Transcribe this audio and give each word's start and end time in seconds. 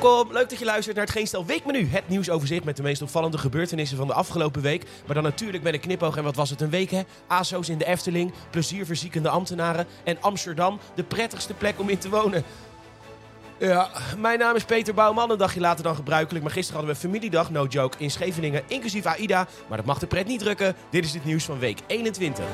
Welkom, 0.00 0.32
leuk 0.32 0.48
dat 0.50 0.58
je 0.58 0.64
luistert 0.64 0.96
naar 0.96 1.04
het 1.04 1.14
Geen 1.14 1.26
Stel 1.26 1.46
Weekmenu. 1.46 1.88
Het 1.90 2.08
nieuwsoverzicht 2.08 2.64
met 2.64 2.76
de 2.76 2.82
meest 2.82 3.02
opvallende 3.02 3.38
gebeurtenissen 3.38 3.96
van 3.96 4.06
de 4.06 4.12
afgelopen 4.12 4.62
week. 4.62 4.84
Maar 5.06 5.14
dan 5.14 5.24
natuurlijk 5.24 5.62
met 5.62 5.74
een 5.74 5.80
knipoog 5.80 6.16
en 6.16 6.22
wat 6.22 6.36
was 6.36 6.50
het 6.50 6.60
een 6.60 6.70
week 6.70 6.90
hè? 6.90 7.02
ASO's 7.26 7.68
in 7.68 7.78
de 7.78 7.86
Efteling, 7.86 8.32
plezierverziekende 8.50 9.28
ambtenaren 9.28 9.86
en 10.04 10.16
Amsterdam, 10.20 10.78
de 10.94 11.04
prettigste 11.04 11.54
plek 11.54 11.80
om 11.80 11.88
in 11.88 11.98
te 11.98 12.08
wonen. 12.08 12.44
Ja, 13.58 13.90
mijn 14.18 14.38
naam 14.38 14.56
is 14.56 14.64
Peter 14.64 14.94
Bouwman, 14.94 15.30
een 15.30 15.38
dagje 15.38 15.60
later 15.60 15.84
dan 15.84 15.94
gebruikelijk. 15.94 16.44
Maar 16.44 16.52
gisteren 16.52 16.78
hadden 16.78 16.96
we 16.96 17.00
familiedag, 17.00 17.50
no 17.50 17.66
joke, 17.66 17.98
in 17.98 18.10
Scheveningen, 18.10 18.62
inclusief 18.66 19.06
AIDA. 19.06 19.46
Maar 19.68 19.76
dat 19.76 19.86
mag 19.86 19.98
de 19.98 20.06
pret 20.06 20.26
niet 20.26 20.40
drukken. 20.40 20.76
Dit 20.90 21.04
is 21.04 21.14
het 21.14 21.24
nieuws 21.24 21.44
van 21.44 21.58
week 21.58 21.78
21. 21.86 22.44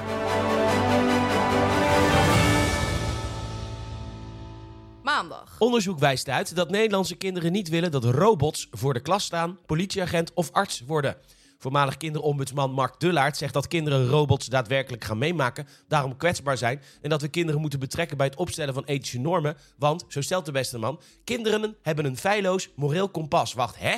Onderzoek 5.59 5.99
wijst 5.99 6.29
uit 6.29 6.57
dat 6.57 6.71
Nederlandse 6.71 7.15
kinderen 7.15 7.53
niet 7.53 7.69
willen 7.69 7.91
dat 7.91 8.05
robots 8.05 8.69
voor 8.71 8.95
de 8.95 9.01
klas 9.01 9.25
staan, 9.25 9.59
politieagent 9.67 10.33
of 10.35 10.53
arts 10.53 10.81
worden. 10.87 11.17
Voormalig 11.59 11.97
kinderombudsman 11.97 12.73
Mark 12.73 13.01
Dullaert 13.01 13.37
zegt 13.37 13.53
dat 13.53 13.69
kinderen 13.69 14.07
robots 14.07 14.47
daadwerkelijk 14.47 15.05
gaan 15.05 15.19
meemaken, 15.19 15.67
daarom 15.89 16.17
kwetsbaar 16.17 16.57
zijn 16.57 16.83
en 17.03 17.11
dat 17.11 17.23
we 17.23 17.29
kinderen 17.29 17.61
moeten 17.61 17.79
betrekken 17.79 18.17
bij 18.17 18.27
het 18.27 18.37
opstellen 18.37 18.75
van 18.75 18.85
ethische 18.85 19.19
normen. 19.19 19.57
Want, 19.79 20.05
zo 20.09 20.21
stelt 20.21 20.45
de 20.45 20.53
beste 20.53 20.79
man, 20.79 21.01
kinderen 21.25 21.77
hebben 21.83 22.05
een 22.05 22.17
feilloos 22.17 22.71
moreel 22.77 23.09
kompas. 23.09 23.53
Wacht, 23.53 23.79
hè? 23.79 23.97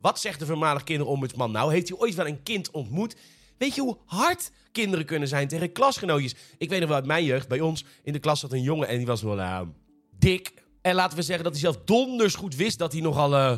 Wat 0.00 0.20
zegt 0.20 0.38
de 0.38 0.46
voormalig 0.46 0.84
kinderombudsman 0.84 1.50
nou? 1.50 1.72
Heeft 1.72 1.88
hij 1.88 1.98
ooit 1.98 2.14
wel 2.14 2.26
een 2.26 2.42
kind 2.42 2.70
ontmoet? 2.70 3.16
Weet 3.58 3.74
je 3.74 3.80
hoe 3.80 3.98
hard 4.06 4.50
kinderen 4.72 5.06
kunnen 5.06 5.28
zijn 5.28 5.48
tegen 5.48 5.72
klasgenootjes? 5.72 6.34
Ik 6.58 6.68
weet 6.68 6.80
nog 6.80 6.88
wel 6.88 6.98
uit 6.98 7.06
mijn 7.06 7.24
jeugd, 7.24 7.48
bij 7.48 7.60
ons 7.60 7.84
in 8.02 8.12
de 8.12 8.18
klas 8.18 8.40
zat 8.40 8.52
een 8.52 8.62
jongen 8.62 8.88
en 8.88 8.96
die 8.96 9.06
was 9.06 9.22
wel 9.22 9.38
uh, 9.38 9.60
dik. 10.22 10.52
En 10.82 10.94
laten 10.94 11.16
we 11.16 11.22
zeggen 11.22 11.44
dat 11.44 11.52
hij 11.52 11.62
zelf 11.62 11.78
donders 11.84 12.34
goed 12.34 12.56
wist 12.56 12.78
dat 12.78 12.92
hij 12.92 13.00
nogal 13.00 13.32
uh, 13.32 13.56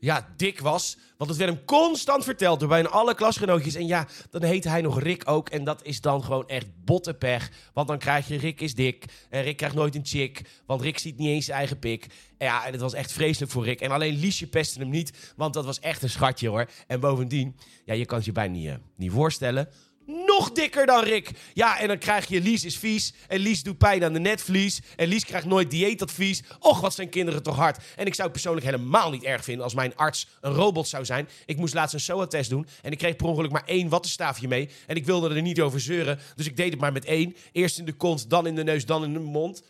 ja, 0.00 0.28
dik 0.36 0.60
was. 0.60 0.96
Want 1.16 1.30
het 1.30 1.38
werd 1.38 1.50
hem 1.50 1.64
constant 1.64 2.24
verteld 2.24 2.60
door 2.60 2.68
bijna 2.68 2.88
alle 2.88 3.14
klasgenootjes. 3.14 3.74
En 3.74 3.86
ja, 3.86 4.06
dan 4.30 4.42
heette 4.42 4.68
hij 4.68 4.80
nog 4.80 5.00
Rick 5.00 5.30
ook. 5.30 5.48
En 5.48 5.64
dat 5.64 5.84
is 5.84 6.00
dan 6.00 6.24
gewoon 6.24 6.48
echt 6.48 6.66
bottenpech. 6.84 7.50
Want 7.72 7.88
dan 7.88 7.98
krijg 7.98 8.28
je 8.28 8.36
Rick 8.36 8.60
is 8.60 8.74
dik. 8.74 9.04
En 9.30 9.42
Rick 9.42 9.56
krijgt 9.56 9.74
nooit 9.74 9.94
een 9.94 10.06
chick. 10.06 10.40
Want 10.66 10.80
Rick 10.80 10.98
ziet 10.98 11.16
niet 11.16 11.28
eens 11.28 11.44
zijn 11.44 11.58
eigen 11.58 11.78
pik. 11.78 12.06
Ja, 12.38 12.66
en 12.66 12.72
het 12.72 12.80
was 12.80 12.94
echt 12.94 13.12
vreselijk 13.12 13.52
voor 13.52 13.64
Rick. 13.64 13.80
En 13.80 13.90
alleen 13.90 14.18
Liesje 14.18 14.46
pestte 14.46 14.78
hem 14.78 14.88
niet. 14.88 15.32
Want 15.36 15.54
dat 15.54 15.64
was 15.64 15.80
echt 15.80 16.02
een 16.02 16.10
schatje 16.10 16.48
hoor. 16.48 16.68
En 16.86 17.00
bovendien, 17.00 17.56
ja, 17.84 17.94
je 17.94 18.06
kan 18.06 18.16
het 18.16 18.26
je 18.26 18.32
bijna 18.32 18.52
niet, 18.52 18.66
uh, 18.66 18.74
niet 18.96 19.10
voorstellen 19.10 19.68
nog 20.08 20.52
dikker 20.52 20.86
dan 20.86 21.04
Rick. 21.04 21.30
Ja, 21.54 21.78
en 21.78 21.88
dan 21.88 21.98
krijg 21.98 22.28
je 22.28 22.40
Lies 22.40 22.64
is 22.64 22.78
vies. 22.78 23.12
En 23.26 23.38
Lies 23.38 23.62
doet 23.62 23.78
pijn 23.78 24.04
aan 24.04 24.12
de 24.12 24.18
netvlies. 24.18 24.80
En 24.96 25.08
Lies 25.08 25.24
krijgt 25.24 25.46
nooit 25.46 25.70
dieetadvies. 25.70 26.42
Och, 26.58 26.80
wat 26.80 26.94
zijn 26.94 27.08
kinderen 27.08 27.42
toch 27.42 27.56
hard. 27.56 27.84
En 27.96 28.06
ik 28.06 28.14
zou 28.14 28.22
het 28.22 28.32
persoonlijk 28.32 28.66
helemaal 28.66 29.10
niet 29.10 29.22
erg 29.22 29.44
vinden 29.44 29.64
als 29.64 29.74
mijn 29.74 29.96
arts 29.96 30.28
een 30.40 30.52
robot 30.52 30.88
zou 30.88 31.04
zijn. 31.04 31.28
Ik 31.46 31.56
moest 31.56 31.74
laatst 31.74 31.94
een 31.94 32.00
SOA-test 32.00 32.50
doen. 32.50 32.66
En 32.82 32.92
ik 32.92 32.98
kreeg 32.98 33.16
per 33.16 33.26
ongeluk 33.26 33.50
maar 33.50 33.66
één 33.66 33.88
wattenstaafje 33.88 34.48
mee. 34.48 34.70
En 34.86 34.96
ik 34.96 35.06
wilde 35.06 35.34
er 35.34 35.42
niet 35.42 35.60
over 35.60 35.80
zeuren. 35.80 36.20
Dus 36.36 36.46
ik 36.46 36.56
deed 36.56 36.70
het 36.70 36.80
maar 36.80 36.92
met 36.92 37.04
één. 37.04 37.36
Eerst 37.52 37.78
in 37.78 37.84
de 37.84 37.92
kont, 37.92 38.30
dan 38.30 38.46
in 38.46 38.54
de 38.54 38.64
neus, 38.64 38.86
dan 38.86 39.04
in 39.04 39.12
de 39.12 39.18
mond. 39.18 39.62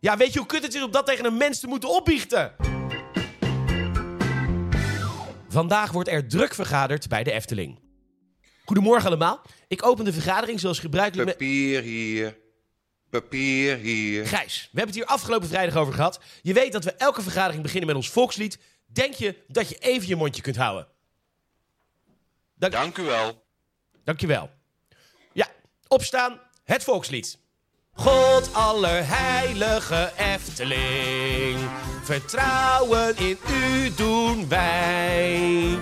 Ja, 0.00 0.16
weet 0.16 0.32
je 0.32 0.38
hoe 0.38 0.48
kut 0.48 0.62
het 0.62 0.74
is 0.74 0.82
om 0.82 0.90
dat 0.90 1.06
tegen 1.06 1.24
een 1.24 1.36
mens 1.36 1.60
te 1.60 1.66
moeten 1.66 1.88
opbiechten? 1.88 2.52
Vandaag 5.48 5.92
wordt 5.92 6.08
er 6.08 6.28
druk 6.28 6.54
vergaderd 6.54 7.08
bij 7.08 7.24
de 7.24 7.32
Efteling. 7.32 7.83
Goedemorgen 8.64 9.06
allemaal. 9.06 9.42
Ik 9.68 9.86
open 9.86 10.04
de 10.04 10.12
vergadering 10.12 10.60
zoals 10.60 10.78
gebruikelijk 10.78 11.28
met... 11.28 11.36
Papier 11.36 11.82
hier. 11.82 12.38
Papier 13.10 13.76
hier. 13.76 14.26
Gijs, 14.26 14.60
we 14.72 14.78
hebben 14.78 14.94
het 14.94 15.04
hier 15.04 15.14
afgelopen 15.14 15.48
vrijdag 15.48 15.76
over 15.76 15.94
gehad. 15.94 16.20
Je 16.42 16.52
weet 16.52 16.72
dat 16.72 16.84
we 16.84 16.92
elke 16.92 17.22
vergadering 17.22 17.62
beginnen 17.62 17.86
met 17.86 17.96
ons 17.96 18.10
volkslied. 18.10 18.58
Denk 18.86 19.14
je 19.14 19.36
dat 19.48 19.68
je 19.68 19.76
even 19.78 20.08
je 20.08 20.16
mondje 20.16 20.42
kunt 20.42 20.56
houden? 20.56 20.86
Dank, 22.54 22.72
Dank 22.72 22.98
u 22.98 23.02
wel. 23.02 23.44
Dank 24.04 24.20
je 24.20 24.26
wel. 24.26 24.50
Ja, 25.32 25.48
opstaan, 25.88 26.40
het 26.64 26.84
volkslied. 26.84 27.38
God 27.92 28.54
allerheilige 28.54 30.12
Efteling, 30.16 31.58
vertrouwen 32.02 33.16
in 33.16 33.38
u 33.50 33.94
doen 33.94 34.48
wij. 34.48 35.78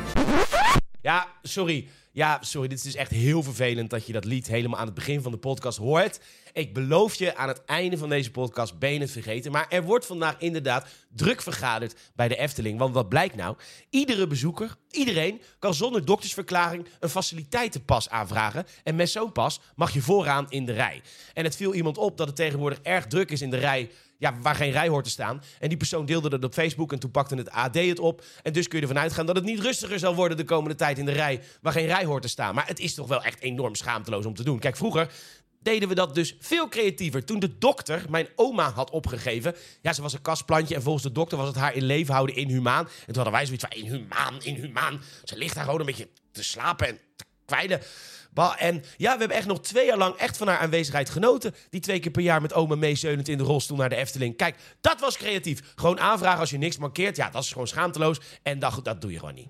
Ja, 1.00 1.26
sorry. 1.42 1.88
Ja, 2.14 2.38
sorry, 2.40 2.68
dit 2.68 2.78
is 2.78 2.84
dus 2.84 2.94
echt 2.94 3.10
heel 3.10 3.42
vervelend 3.42 3.90
dat 3.90 4.06
je 4.06 4.12
dat 4.12 4.24
lied 4.24 4.46
helemaal 4.46 4.78
aan 4.78 4.86
het 4.86 4.94
begin 4.94 5.22
van 5.22 5.32
de 5.32 5.38
podcast 5.38 5.78
hoort. 5.78 6.20
Ik 6.52 6.74
beloof 6.74 7.14
je, 7.14 7.36
aan 7.36 7.48
het 7.48 7.64
einde 7.64 7.98
van 7.98 8.08
deze 8.08 8.30
podcast 8.30 8.78
ben 8.78 8.92
je 8.92 9.00
het 9.00 9.10
vergeten. 9.10 9.52
Maar 9.52 9.66
er 9.68 9.82
wordt 9.82 10.06
vandaag 10.06 10.34
inderdaad 10.38 10.86
druk 11.08 11.42
vergaderd 11.42 11.94
bij 12.14 12.28
de 12.28 12.36
Efteling. 12.36 12.78
Want 12.78 12.94
wat 12.94 13.08
blijkt 13.08 13.34
nou? 13.34 13.56
Iedere 13.90 14.26
bezoeker, 14.26 14.76
iedereen, 14.90 15.40
kan 15.58 15.74
zonder 15.74 16.04
doktersverklaring 16.04 16.86
een 17.00 17.08
faciliteitenpas 17.08 18.08
aanvragen. 18.08 18.66
En 18.84 18.96
met 18.96 19.10
zo'n 19.10 19.32
pas 19.32 19.60
mag 19.76 19.92
je 19.92 20.00
vooraan 20.00 20.46
in 20.48 20.64
de 20.64 20.72
rij. 20.72 21.02
En 21.34 21.44
het 21.44 21.56
viel 21.56 21.74
iemand 21.74 21.98
op 21.98 22.16
dat 22.16 22.26
het 22.26 22.36
tegenwoordig 22.36 22.78
erg 22.82 23.06
druk 23.06 23.30
is 23.30 23.42
in 23.42 23.50
de 23.50 23.58
rij 23.58 23.90
ja, 24.22 24.34
waar 24.40 24.54
geen 24.54 24.70
rij 24.70 24.88
hoort 24.88 25.04
te 25.04 25.10
staan. 25.10 25.42
En 25.58 25.68
die 25.68 25.78
persoon 25.78 26.06
deelde 26.06 26.30
dat 26.30 26.44
op 26.44 26.52
Facebook 26.52 26.92
en 26.92 26.98
toen 26.98 27.10
pakte 27.10 27.34
het 27.34 27.50
AD 27.50 27.74
het 27.74 27.98
op. 27.98 28.24
En 28.42 28.52
dus 28.52 28.68
kun 28.68 28.80
je 28.80 28.86
ervan 28.86 29.02
uitgaan 29.02 29.26
dat 29.26 29.36
het 29.36 29.44
niet 29.44 29.60
rustiger 29.60 29.98
zal 29.98 30.14
worden 30.14 30.36
de 30.36 30.44
komende 30.44 30.76
tijd 30.76 30.98
in 30.98 31.04
de 31.04 31.12
rij 31.12 31.40
waar 31.60 31.72
geen 31.72 31.86
rij 31.86 32.04
hoort 32.04 32.22
te 32.22 32.28
staan. 32.28 32.54
Maar 32.54 32.66
het 32.66 32.78
is 32.78 32.94
toch 32.94 33.08
wel 33.08 33.22
echt 33.22 33.40
enorm 33.40 33.74
schaamteloos 33.74 34.26
om 34.26 34.34
te 34.34 34.44
doen. 34.44 34.58
Kijk, 34.58 34.76
vroeger 34.76 35.12
deden 35.62 35.88
we 35.88 35.94
dat 35.94 36.14
dus 36.14 36.36
veel 36.40 36.68
creatiever. 36.68 37.24
Toen 37.24 37.38
de 37.38 37.58
dokter 37.58 38.04
mijn 38.08 38.28
oma 38.36 38.70
had 38.70 38.90
opgegeven. 38.90 39.54
Ja, 39.80 39.92
ze 39.92 40.02
was 40.02 40.12
een 40.12 40.22
kastplantje 40.22 40.74
en 40.74 40.82
volgens 40.82 41.04
de 41.04 41.12
dokter 41.12 41.38
was 41.38 41.46
het 41.48 41.56
haar 41.56 41.74
in 41.74 41.84
leven 41.84 42.14
houden 42.14 42.36
inhumaan. 42.36 42.84
En 42.84 43.06
toen 43.06 43.14
hadden 43.14 43.32
wij 43.32 43.46
zoiets 43.46 43.64
van 43.68 43.78
inhumaan, 43.78 44.42
inhumaan. 44.42 45.00
Ze 45.24 45.36
ligt 45.36 45.54
daar 45.54 45.64
gewoon 45.64 45.80
een 45.80 45.86
beetje 45.86 46.08
te 46.32 46.44
slapen 46.44 46.88
en 46.88 46.98
te 47.16 47.24
En 48.56 48.84
ja, 48.96 49.12
we 49.12 49.18
hebben 49.18 49.36
echt 49.36 49.46
nog 49.46 49.60
twee 49.60 49.86
jaar 49.86 49.96
lang 49.96 50.14
echt 50.14 50.36
van 50.36 50.48
haar 50.48 50.58
aanwezigheid 50.58 51.10
genoten. 51.10 51.54
Die 51.70 51.80
twee 51.80 51.98
keer 51.98 52.10
per 52.10 52.22
jaar 52.22 52.40
met 52.40 52.54
oma 52.54 52.74
meezeunend 52.74 53.28
in 53.28 53.38
de 53.38 53.44
rolstoel 53.44 53.76
naar 53.76 53.88
de 53.88 53.96
Efteling. 53.96 54.36
Kijk, 54.36 54.56
dat 54.80 55.00
was 55.00 55.16
creatief. 55.16 55.60
Gewoon 55.74 56.00
aanvragen 56.00 56.40
als 56.40 56.50
je 56.50 56.58
niks 56.58 56.78
markeert. 56.78 57.16
Ja, 57.16 57.30
dat 57.30 57.42
is 57.42 57.52
gewoon 57.52 57.68
schaamteloos. 57.68 58.20
En 58.42 58.58
dat, 58.58 58.80
dat 58.82 59.00
doe 59.00 59.12
je 59.12 59.18
gewoon 59.18 59.34
niet. 59.34 59.48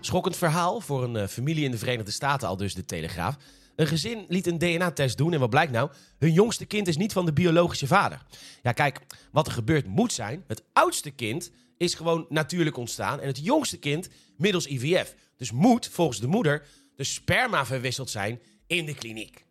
Schokkend 0.00 0.36
verhaal 0.36 0.80
voor 0.80 1.04
een 1.04 1.14
uh, 1.14 1.26
familie 1.26 1.64
in 1.64 1.70
de 1.70 1.78
Verenigde 1.78 2.10
Staten, 2.10 2.48
al 2.48 2.56
dus 2.56 2.74
de 2.74 2.84
Telegraaf. 2.84 3.36
Een 3.76 3.86
gezin 3.86 4.24
liet 4.28 4.46
een 4.46 4.58
DNA-test 4.58 5.16
doen 5.16 5.32
en 5.32 5.40
wat 5.40 5.50
blijkt 5.50 5.72
nou? 5.72 5.90
Hun 6.18 6.32
jongste 6.32 6.64
kind 6.64 6.88
is 6.88 6.96
niet 6.96 7.12
van 7.12 7.26
de 7.26 7.32
biologische 7.32 7.86
vader. 7.86 8.22
Ja, 8.62 8.72
kijk, 8.72 9.00
wat 9.32 9.46
er 9.46 9.52
gebeurd 9.52 9.86
moet 9.86 10.12
zijn: 10.12 10.44
het 10.46 10.62
oudste 10.72 11.10
kind 11.10 11.50
is 11.82 11.94
gewoon 11.94 12.26
natuurlijk 12.28 12.76
ontstaan 12.76 13.20
en 13.20 13.26
het 13.26 13.44
jongste 13.44 13.78
kind 13.78 14.08
middels 14.36 14.66
IVF. 14.66 15.14
Dus 15.36 15.52
moet, 15.52 15.88
volgens 15.92 16.20
de 16.20 16.26
moeder, 16.26 16.66
de 16.96 17.04
sperma 17.04 17.66
verwisseld 17.66 18.10
zijn 18.10 18.40
in 18.66 18.86
de 18.86 18.94
kliniek. 18.94 19.44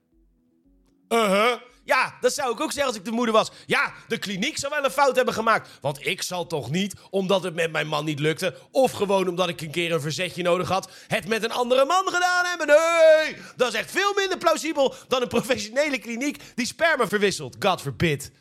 Uh-huh. 1.09 1.59
Ja, 1.83 2.17
dat 2.21 2.33
zou 2.33 2.51
ik 2.51 2.61
ook 2.61 2.71
zeggen 2.71 2.87
als 2.87 2.95
ik 2.95 3.05
de 3.05 3.11
moeder 3.11 3.33
was. 3.33 3.51
Ja, 3.65 3.93
de 4.07 4.17
kliniek 4.17 4.57
zou 4.57 4.73
wel 4.75 4.83
een 4.85 4.91
fout 4.91 5.15
hebben 5.15 5.33
gemaakt. 5.33 5.69
Want 5.81 6.05
ik 6.05 6.21
zal 6.21 6.47
toch 6.47 6.71
niet, 6.71 6.93
omdat 7.09 7.43
het 7.43 7.53
met 7.53 7.71
mijn 7.71 7.87
man 7.87 8.05
niet 8.05 8.19
lukte... 8.19 8.55
of 8.71 8.91
gewoon 8.91 9.27
omdat 9.27 9.49
ik 9.49 9.61
een 9.61 9.71
keer 9.71 9.91
een 9.91 10.01
verzetje 10.01 10.43
nodig 10.43 10.69
had... 10.69 10.91
het 11.07 11.27
met 11.27 11.43
een 11.43 11.51
andere 11.51 11.85
man 11.85 12.03
gedaan 12.05 12.45
hebben. 12.45 12.67
Nee, 12.67 13.35
dat 13.55 13.73
is 13.73 13.79
echt 13.79 13.91
veel 13.91 14.13
minder 14.15 14.37
plausibel... 14.37 14.93
dan 15.07 15.21
een 15.21 15.27
professionele 15.27 15.97
kliniek 15.97 16.37
die 16.55 16.65
sperma 16.65 17.07
verwisselt. 17.07 17.55
God 17.59 17.81
forbid. 17.81 18.31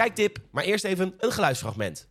Kijktip, 0.00 0.38
maar 0.50 0.64
eerst 0.64 0.84
even 0.84 1.14
een 1.18 1.32
geluidsfragment. 1.32 2.08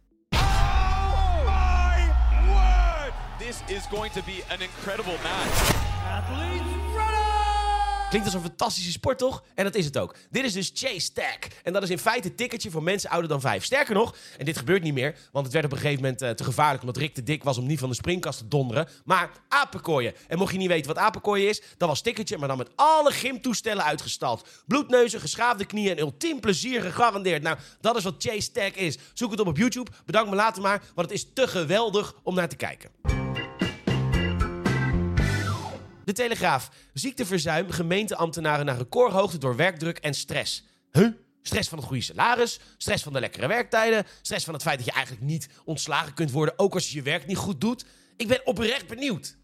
This 3.38 3.62
is 3.68 3.86
going 3.90 4.12
to 4.12 4.22
be 4.26 4.44
an 4.50 4.62
incredible 4.62 5.18
match. 5.24 5.76
Athletes 6.06 7.39
Klinkt 8.10 8.28
als 8.28 8.36
een 8.36 8.50
fantastische 8.50 8.92
sport, 8.92 9.18
toch? 9.18 9.44
En 9.56 9.64
dat 9.64 9.76
is 9.76 9.86
het 9.86 9.98
ook. 9.98 10.16
Dit 10.30 10.44
is 10.44 10.54
dus 10.54 10.72
Chase 10.74 11.14
Tag. 11.14 11.38
En 11.64 11.74
dat 11.74 11.84
is 11.84 11.90
in 11.90 12.00
feite 12.00 12.28
een 12.28 12.36
ticketje 12.36 12.72
voor 12.72 12.84
mensen 12.84 13.10
ouder 13.10 13.30
dan 13.30 13.42
vijf. 13.42 13.64
Sterker 13.64 13.94
nog, 13.94 14.16
en 14.38 14.46
dit 14.46 14.58
gebeurt 14.58 14.84
niet 14.84 14.94
meer, 14.94 15.16
want 15.32 15.46
het 15.46 15.54
werd 15.54 15.66
op 15.66 15.72
een 15.72 15.78
gegeven 15.78 16.02
moment 16.02 16.22
uh, 16.22 16.30
te 16.30 16.44
gevaarlijk 16.44 16.82
omdat 16.82 16.98
Rick 16.98 17.14
te 17.14 17.24
dik 17.24 17.44
was 17.44 17.58
om 17.58 17.66
niet 17.66 17.80
van 17.80 17.90
de 17.90 17.96
springkast 17.96 18.38
te 18.38 18.48
donderen. 18.48 18.88
Maar 19.06 19.32
apenkooien. 19.48 20.14
En 20.28 20.38
mocht 20.38 20.52
je 20.52 20.58
niet 20.58 20.68
weten 20.68 20.88
wat 20.88 21.04
apenkooien 21.04 21.50
is, 21.50 21.62
dat 21.78 21.90
was 21.90 22.02
ticketje, 22.02 22.38
maar 22.38 22.48
dan 22.48 22.58
met 22.58 22.70
alle 22.76 23.12
gymtoestellen 23.12 23.84
uitgestald. 23.84 24.48
Bloedneuzen, 24.68 25.20
geschaafde 25.20 25.66
knieën 25.66 25.92
en 25.92 26.00
ultiem 26.00 26.40
plezier 26.40 26.82
gegarandeerd. 26.82 27.42
Nou, 27.42 27.58
dat 27.82 27.96
is 27.96 28.04
wat 28.04 28.16
Chase 28.18 28.52
Tag 28.52 28.74
is. 28.76 28.98
Zoek 29.14 29.32
het 29.32 29.40
op 29.40 29.48
op 29.48 29.58
YouTube. 29.58 29.92
Bedank 30.06 30.30
me 30.30 30.36
later 30.36 30.62
maar, 30.62 30.84
want 30.96 31.10
het 31.10 31.18
is 31.18 31.28
te 31.34 31.48
geweldig 31.48 32.16
om 32.24 32.36
naar 32.36 32.50
te 32.50 32.56
kijken. 32.56 32.90
De 36.10 36.16
Telegraaf. 36.16 36.70
Ziekteverzuim, 36.94 37.72
gemeenteambtenaren 37.72 38.66
naar 38.66 38.78
recordhoogte 38.78 39.38
door 39.38 39.56
werkdruk 39.56 39.98
en 39.98 40.14
stress. 40.14 40.64
Huh? 40.92 41.08
Stress 41.42 41.70
van 41.70 41.78
het 41.78 41.88
goede 41.88 42.04
salaris, 42.04 42.60
stress 42.78 43.04
van 43.04 43.14
de 43.14 43.20
lekkere 43.20 43.48
werktijden, 43.48 44.06
stress 44.22 44.46
van 44.46 44.54
het 44.54 44.64
feit 44.64 44.78
dat 44.78 44.86
je 44.86 44.92
eigenlijk 44.92 45.26
niet 45.26 45.50
ontslagen 45.66 46.14
kunt 46.14 46.32
worden, 46.32 46.60
ook 46.60 46.74
als 46.74 46.90
je 46.90 46.96
je 46.96 47.04
werk 47.04 47.26
niet 47.26 47.38
goed 47.38 47.62
doet. 47.62 47.86
Ik 48.18 48.28
ben 48.28 48.46
oprecht 48.46 48.88
benieuwd. 48.88 49.38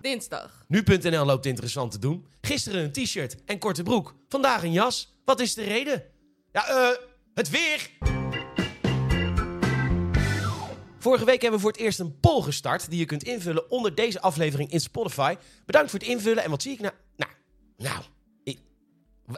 Dinsdag. 0.00 0.64
Nu.nl 0.68 1.24
loopt 1.24 1.46
interessant 1.46 1.90
te 1.90 1.98
doen. 1.98 2.26
Gisteren 2.40 2.84
een 2.84 2.92
t-shirt 2.92 3.44
en 3.44 3.58
korte 3.58 3.82
broek. 3.82 4.14
Vandaag 4.28 4.62
een 4.62 4.72
jas. 4.72 5.18
Wat 5.24 5.40
is 5.40 5.54
de 5.54 5.62
reden? 5.62 6.02
Ja, 6.52 6.68
eh, 6.68 6.98
het 7.34 7.50
weer. 7.50 7.90
Vorige 11.06 11.24
week 11.24 11.40
hebben 11.40 11.60
we 11.60 11.64
voor 11.64 11.72
het 11.72 11.80
eerst 11.80 11.98
een 11.98 12.20
poll 12.20 12.42
gestart 12.42 12.90
die 12.90 12.98
je 12.98 13.04
kunt 13.04 13.22
invullen 13.22 13.70
onder 13.70 13.94
deze 13.94 14.20
aflevering 14.20 14.70
in 14.70 14.80
Spotify. 14.80 15.36
Bedankt 15.66 15.90
voor 15.90 15.98
het 15.98 16.08
invullen. 16.08 16.44
En 16.44 16.50
wat 16.50 16.62
zie 16.62 16.72
ik 16.72 16.80
nou? 16.80 16.94
Nou, 17.16 17.30
nou, 17.76 18.02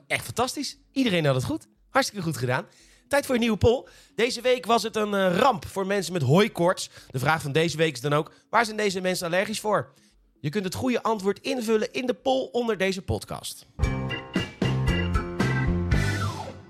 echt 0.07 0.25
fantastisch. 0.25 0.79
Iedereen 0.93 1.25
had 1.25 1.35
het 1.35 1.45
goed. 1.45 1.67
Hartstikke 1.91 2.25
goed 2.25 2.37
gedaan. 2.37 2.67
Tijd 3.09 3.27
voor 3.27 3.35
een 3.35 3.41
nieuwe 3.41 3.57
poll. 3.57 3.89
Deze 4.15 4.41
week 4.41 4.67
was 4.67 4.83
het 4.83 4.97
een 4.97 5.15
eh, 5.15 5.37
ramp 5.37 5.67
voor 5.67 5.87
mensen 5.87 6.13
met 6.13 6.23
hooikoorts. 6.23 6.91
De 7.11 7.19
vraag 7.19 7.43
van 7.43 7.53
deze 7.53 7.77
week 7.77 7.93
is 7.93 8.01
dan 8.01 8.13
ook: 8.13 8.33
waar 8.51 8.65
zijn 8.65 8.77
deze 8.77 9.01
mensen 9.01 9.27
allergisch 9.27 9.61
voor? 9.61 9.93
Je 10.41 10.49
kunt 10.49 10.65
het 10.65 10.75
goede 10.75 11.03
antwoord 11.03 11.41
invullen 11.41 11.93
in 11.93 12.07
de 12.07 12.15
poll 12.15 12.49
onder 12.53 12.79
deze 12.79 13.03
podcast. 13.03 13.67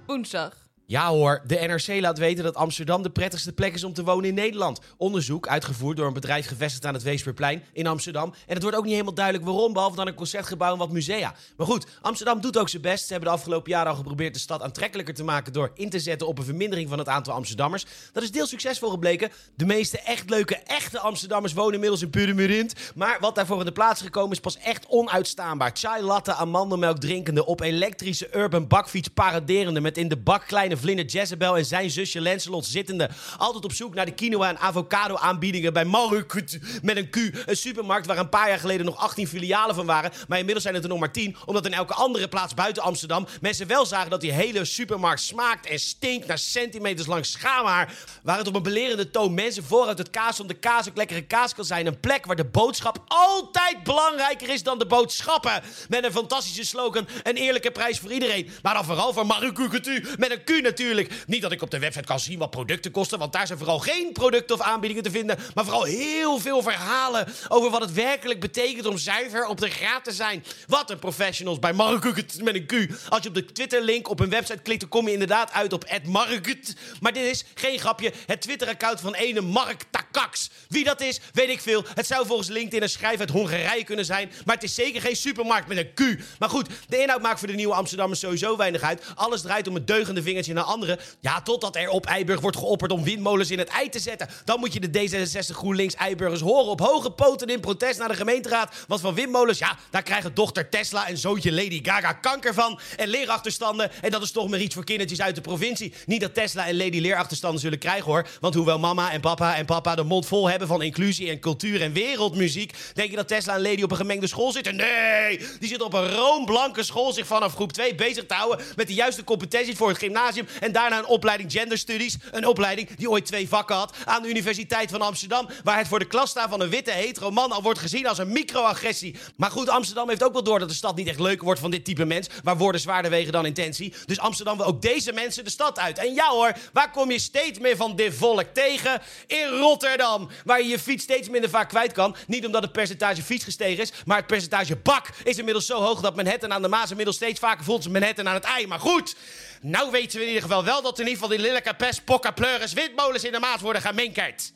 Woensdag. 0.06 0.67
Ja 0.90 1.08
hoor, 1.08 1.42
de 1.46 1.54
NRC 1.54 2.00
laat 2.00 2.18
weten 2.18 2.44
dat 2.44 2.54
Amsterdam 2.54 3.02
de 3.02 3.10
prettigste 3.10 3.52
plek 3.52 3.74
is 3.74 3.84
om 3.84 3.92
te 3.92 4.04
wonen 4.04 4.28
in 4.28 4.34
Nederland. 4.34 4.80
Onderzoek 4.96 5.48
uitgevoerd 5.48 5.96
door 5.96 6.06
een 6.06 6.12
bedrijf 6.12 6.46
gevestigd 6.46 6.86
aan 6.86 6.94
het 6.94 7.02
Weesperplein 7.02 7.64
in 7.72 7.86
Amsterdam. 7.86 8.34
En 8.46 8.54
het 8.54 8.62
wordt 8.62 8.76
ook 8.76 8.82
niet 8.82 8.92
helemaal 8.92 9.14
duidelijk 9.14 9.44
waarom, 9.44 9.72
behalve 9.72 9.96
dan 9.96 10.06
een 10.06 10.14
concertgebouw 10.14 10.72
en 10.72 10.78
wat 10.78 10.92
musea. 10.92 11.34
Maar 11.56 11.66
goed, 11.66 11.86
Amsterdam 12.00 12.40
doet 12.40 12.58
ook 12.58 12.68
zijn 12.68 12.82
best. 12.82 13.06
Ze 13.06 13.12
hebben 13.12 13.30
de 13.30 13.36
afgelopen 13.36 13.70
jaren 13.70 13.90
al 13.90 13.96
geprobeerd 13.96 14.34
de 14.34 14.40
stad 14.40 14.62
aantrekkelijker 14.62 15.14
te 15.14 15.24
maken 15.24 15.52
door 15.52 15.70
in 15.74 15.90
te 15.90 15.98
zetten 15.98 16.26
op 16.26 16.38
een 16.38 16.44
vermindering 16.44 16.88
van 16.88 16.98
het 16.98 17.08
aantal 17.08 17.34
Amsterdammers. 17.34 17.86
Dat 18.12 18.22
is 18.22 18.30
deels 18.30 18.48
succesvol 18.48 18.90
gebleken. 18.90 19.30
De 19.54 19.66
meeste 19.66 20.00
echt 20.00 20.30
leuke, 20.30 20.56
echte 20.56 20.98
Amsterdammers 20.98 21.52
wonen 21.52 21.74
inmiddels 21.74 22.02
in 22.02 22.10
Purmerend. 22.10 22.74
Maar 22.94 23.16
wat 23.20 23.34
daarvoor 23.34 23.58
in 23.58 23.64
de 23.64 23.72
plaats 23.72 24.02
gekomen 24.02 24.32
is 24.32 24.40
pas 24.40 24.58
echt 24.58 24.86
onuitstaanbaar. 24.86 25.70
Chai 25.74 26.02
latte, 26.02 26.34
amandelmelk 26.34 26.98
drinkende, 26.98 27.46
op 27.46 27.60
elektrische 27.60 28.36
urban 28.36 28.66
bakfiets 28.66 29.08
paraderende, 29.08 29.80
met 29.80 29.96
in 29.96 30.08
de 30.08 30.16
bak 30.16 30.46
kleine 30.46 30.76
vlinder 30.78 31.04
Jezebel 31.04 31.56
en 31.56 31.64
zijn 31.64 31.90
zusje 31.90 32.20
Lancelot 32.20 32.66
zittende. 32.66 33.10
Altijd 33.36 33.64
op 33.64 33.72
zoek 33.72 33.94
naar 33.94 34.04
de 34.04 34.14
quinoa 34.14 34.48
en 34.48 34.58
avocado 34.58 35.16
aanbiedingen 35.16 35.72
bij 35.72 35.84
Marukut 35.84 36.58
met 36.82 36.96
een 36.96 37.10
Q. 37.10 37.16
Een 37.46 37.56
supermarkt 37.56 38.06
waar 38.06 38.18
een 38.18 38.28
paar 38.28 38.48
jaar 38.48 38.58
geleden 38.58 38.86
nog 38.86 38.96
18 38.96 39.28
filialen 39.28 39.74
van 39.74 39.86
waren. 39.86 40.12
Maar 40.28 40.38
inmiddels 40.38 40.62
zijn 40.62 40.74
het 40.74 40.84
er 40.84 40.90
nog 40.90 40.98
maar 40.98 41.12
10. 41.12 41.36
Omdat 41.44 41.66
in 41.66 41.72
elke 41.72 41.94
andere 41.94 42.28
plaats 42.28 42.54
buiten 42.54 42.82
Amsterdam 42.82 43.26
mensen 43.40 43.66
wel 43.66 43.86
zagen 43.86 44.10
dat 44.10 44.20
die 44.20 44.32
hele 44.32 44.64
supermarkt 44.64 45.20
smaakt 45.20 45.66
en 45.66 45.78
stinkt 45.78 46.26
naar 46.26 46.38
centimeters 46.38 47.06
lang 47.06 47.26
schaamhaar. 47.26 47.94
Waar 48.22 48.38
het 48.38 48.46
op 48.46 48.54
een 48.54 48.62
belerende 48.62 49.10
toon 49.10 49.34
mensen 49.34 49.64
vooruit 49.64 49.98
het 49.98 50.10
kaas 50.10 50.40
om 50.40 50.46
de 50.46 50.54
kaas 50.54 50.88
ook 50.88 50.96
lekkere 50.96 51.22
kaas 51.22 51.54
kan 51.54 51.64
zijn. 51.64 51.86
Een 51.86 52.00
plek 52.00 52.26
waar 52.26 52.36
de 52.36 52.44
boodschap 52.44 53.04
altijd 53.06 53.82
belangrijker 53.82 54.48
is 54.48 54.62
dan 54.62 54.78
de 54.78 54.86
boodschappen. 54.86 55.62
Met 55.88 56.04
een 56.04 56.12
fantastische 56.12 56.64
slogan, 56.64 57.08
een 57.22 57.36
eerlijke 57.36 57.70
prijs 57.70 57.98
voor 57.98 58.12
iedereen. 58.12 58.50
Maar 58.62 58.74
dan 58.74 58.84
vooral 58.84 59.12
voor 59.12 59.26
Marukukutu 59.26 60.04
met 60.18 60.30
een 60.30 60.44
Q 60.44 60.62
natuurlijk. 60.68 61.12
Niet 61.26 61.42
dat 61.42 61.52
ik 61.52 61.62
op 61.62 61.70
de 61.70 61.78
website 61.78 62.04
kan 62.04 62.20
zien 62.20 62.38
wat 62.38 62.50
producten 62.50 62.90
kosten, 62.90 63.18
want 63.18 63.32
daar 63.32 63.46
zijn 63.46 63.58
vooral 63.58 63.78
geen 63.78 64.12
producten 64.12 64.56
of 64.56 64.62
aanbiedingen 64.62 65.02
te 65.02 65.10
vinden. 65.10 65.38
Maar 65.54 65.64
vooral 65.64 65.84
heel 65.84 66.38
veel 66.38 66.62
verhalen 66.62 67.28
over 67.48 67.70
wat 67.70 67.80
het 67.80 67.92
werkelijk 67.92 68.40
betekent 68.40 68.86
om 68.86 68.98
zuiver 68.98 69.46
op 69.46 69.60
de 69.60 69.70
graad 69.70 70.04
te 70.04 70.12
zijn. 70.12 70.44
Wat 70.66 70.90
een 70.90 70.98
professionals 70.98 71.58
bij 71.58 71.72
Marukukutu 71.72 72.42
met 72.42 72.54
een 72.54 72.66
Q. 72.66 72.72
Als 73.08 73.22
je 73.22 73.28
op 73.28 73.34
de 73.34 73.44
Twitter-link 73.44 74.08
op 74.08 74.18
hun 74.18 74.30
website 74.30 74.62
klikt, 74.62 74.80
dan 74.80 74.88
kom 74.88 75.06
je 75.06 75.12
inderdaad 75.12 75.52
uit 75.52 75.72
op 75.72 75.84
@markut. 76.04 76.76
Maar 77.00 77.12
dit 77.12 77.24
is 77.24 77.44
geen 77.54 77.78
grapje, 77.78 78.12
het 78.26 78.40
Twitter-account 78.40 79.00
van 79.00 79.14
ene 79.14 79.40
Mark 79.40 79.84
Takax. 79.90 80.50
Wie 80.68 80.84
dat 80.84 81.00
is, 81.00 81.20
weet 81.32 81.48
ik 81.48 81.60
veel. 81.60 81.84
Het 81.94 82.06
zou 82.06 82.26
volgens 82.26 82.48
LinkedIn 82.48 82.82
een 82.82 82.88
schrijf 82.88 83.20
uit 83.20 83.30
Hongarije 83.30 83.84
kunnen 83.84 84.04
zijn, 84.04 84.30
maar 84.44 84.54
het 84.54 84.64
is 84.64 84.74
zeker 84.74 85.00
geen 85.00 85.16
supermarkt 85.16 85.68
met 85.68 85.78
een 85.78 85.94
Q. 85.94 86.22
Maar 86.38 86.48
goed, 86.48 86.68
de 86.88 87.02
inhoud 87.02 87.22
maakt 87.22 87.38
voor 87.38 87.48
de 87.48 87.54
nieuwe 87.54 87.74
Amsterdammers 87.74 88.20
sowieso 88.20 88.56
weinig 88.56 88.82
uit. 88.82 89.02
Alles 89.14 89.42
draait 89.42 89.68
om 89.68 89.74
het 89.74 89.86
deugende 89.86 90.22
vingertje 90.22 90.52
naar 90.58 90.66
anderen. 90.66 90.98
Ja, 91.20 91.42
totdat 91.42 91.76
er 91.76 91.88
op 91.88 92.06
Eiburg 92.06 92.40
wordt 92.40 92.56
geopperd 92.56 92.92
om 92.92 93.04
windmolens 93.04 93.50
in 93.50 93.58
het 93.58 93.68
ei 93.68 93.88
te 93.88 93.98
zetten. 93.98 94.28
Dan 94.44 94.58
moet 94.60 94.72
je 94.72 94.80
de 94.80 95.08
D66 95.08 95.54
GroenLinks 95.54 95.94
Eiburgers 95.94 96.40
horen 96.40 96.70
op 96.70 96.80
hoge 96.80 97.10
poten 97.10 97.48
in 97.48 97.60
protest 97.60 97.98
naar 97.98 98.08
de 98.08 98.14
gemeenteraad. 98.14 98.74
Want 98.86 99.00
van 99.00 99.14
windmolens, 99.14 99.58
ja, 99.58 99.76
daar 99.90 100.02
krijgen 100.02 100.34
dochter 100.34 100.68
Tesla 100.68 101.08
en 101.08 101.18
zoontje 101.18 101.52
Lady 101.52 101.80
Gaga 101.82 102.12
kanker 102.12 102.54
van. 102.54 102.80
En 102.96 103.08
leerachterstanden. 103.08 103.90
En 104.00 104.10
dat 104.10 104.22
is 104.22 104.30
toch 104.30 104.48
maar 104.48 104.60
iets 104.60 104.74
voor 104.74 104.84
kindertjes 104.84 105.20
uit 105.20 105.34
de 105.34 105.40
provincie. 105.40 105.92
Niet 106.06 106.20
dat 106.20 106.34
Tesla 106.34 106.66
en 106.66 106.76
Lady 106.76 106.98
leerachterstanden 106.98 107.60
zullen 107.60 107.78
krijgen 107.78 108.04
hoor. 108.04 108.26
Want 108.40 108.54
hoewel 108.54 108.78
mama 108.78 109.12
en 109.12 109.20
papa 109.20 109.56
en 109.56 109.66
papa 109.66 109.94
de 109.94 110.02
mond 110.02 110.26
vol 110.26 110.50
hebben 110.50 110.68
van 110.68 110.82
inclusie 110.82 111.30
en 111.30 111.40
cultuur 111.40 111.82
en 111.82 111.92
wereldmuziek. 111.92 112.74
Denk 112.94 113.10
je 113.10 113.16
dat 113.16 113.28
Tesla 113.28 113.54
en 113.54 113.62
Lady 113.62 113.82
op 113.82 113.90
een 113.90 113.96
gemengde 113.96 114.26
school 114.26 114.52
zitten? 114.52 114.76
Nee! 114.76 115.38
Die 115.58 115.68
zitten 115.68 115.86
op 115.86 115.92
een 115.92 116.14
roomblanke 116.14 116.82
school 116.82 117.12
zich 117.12 117.26
vanaf 117.26 117.54
groep 117.54 117.72
2 117.72 117.94
bezig 117.94 118.26
te 118.26 118.34
houden 118.34 118.66
met 118.76 118.86
de 118.86 118.94
juiste 118.94 119.24
competenties 119.24 119.76
voor 119.76 119.88
het 119.88 119.98
gymnasium. 119.98 120.46
En 120.60 120.72
daarna 120.72 120.98
een 120.98 121.06
opleiding 121.06 121.52
gender 121.52 121.78
studies. 121.78 122.16
Een 122.30 122.46
opleiding 122.46 122.96
die 122.96 123.10
ooit 123.10 123.26
twee 123.26 123.48
vakken 123.48 123.76
had 123.76 123.94
aan 124.04 124.22
de 124.22 124.28
Universiteit 124.28 124.90
van 124.90 125.02
Amsterdam. 125.02 125.48
Waar 125.64 125.78
het 125.78 125.88
voor 125.88 125.98
de 125.98 126.04
klas 126.04 126.30
staan 126.30 126.48
van 126.48 126.60
een 126.60 126.68
witte 126.68 126.90
hetero 126.90 127.30
man 127.30 127.52
al 127.52 127.62
wordt 127.62 127.78
gezien 127.78 128.06
als 128.06 128.18
een 128.18 128.32
microagressie. 128.32 129.16
Maar 129.36 129.50
goed, 129.50 129.68
Amsterdam 129.68 130.08
heeft 130.08 130.22
ook 130.22 130.32
wel 130.32 130.42
door 130.42 130.58
dat 130.58 130.68
de 130.68 130.74
stad 130.74 130.96
niet 130.96 131.08
echt 131.08 131.20
leuk 131.20 131.42
wordt 131.42 131.60
van 131.60 131.70
dit 131.70 131.84
type 131.84 132.04
mens. 132.04 132.28
Waar 132.42 132.56
woorden 132.56 132.80
zwaarder 132.80 133.10
wegen 133.10 133.32
dan 133.32 133.46
intentie. 133.46 133.94
Dus 134.06 134.18
Amsterdam 134.18 134.56
wil 134.56 134.66
ook 134.66 134.82
deze 134.82 135.12
mensen 135.12 135.44
de 135.44 135.50
stad 135.50 135.78
uit. 135.78 135.98
En 135.98 136.14
ja 136.14 136.28
hoor, 136.28 136.52
waar 136.72 136.90
kom 136.90 137.10
je 137.10 137.18
steeds 137.18 137.58
meer 137.58 137.76
van 137.76 137.96
dit 137.96 138.14
volk 138.14 138.46
tegen? 138.52 139.02
In 139.26 139.48
Rotterdam. 139.48 140.28
Waar 140.44 140.62
je 140.62 140.68
je 140.68 140.78
fiets 140.78 141.02
steeds 141.02 141.28
minder 141.28 141.50
vaak 141.50 141.68
kwijt 141.68 141.92
kan. 141.92 142.16
Niet 142.26 142.46
omdat 142.46 142.62
het 142.62 142.72
percentage 142.72 143.22
fiets 143.22 143.44
gestegen 143.44 143.82
is. 143.82 143.92
Maar 144.04 144.16
het 144.16 144.26
percentage 144.26 144.76
bak 144.76 145.08
is 145.24 145.38
inmiddels 145.38 145.66
zo 145.66 145.80
hoog 145.80 146.00
dat 146.00 146.16
Manhattan 146.16 146.52
aan 146.52 146.62
de 146.62 146.68
Maas 146.68 146.90
inmiddels 146.90 147.16
steeds 147.16 147.40
vaker 147.40 147.64
voelt 147.64 147.84
als 147.84 147.92
Manhattan 147.92 148.28
aan 148.28 148.34
het 148.34 148.44
ei. 148.44 148.66
Maar 148.66 148.80
goed, 148.80 149.16
nou 149.60 149.90
weten 149.90 150.16
we 150.16 150.22
in 150.22 150.28
ieder 150.28 150.42
geval 150.42 150.64
wel 150.64 150.82
dat 150.82 150.98
in 150.98 151.06
ieder 151.06 151.22
geval 151.22 151.36
die 151.36 151.46
lelijke 151.46 151.74
pest, 151.74 152.04
pokka, 152.04 152.30
pleuris, 152.30 152.72
windmolens 152.72 153.24
in 153.24 153.32
de 153.32 153.38
maat 153.38 153.60
worden 153.60 153.82
gemenkerd. 153.82 154.52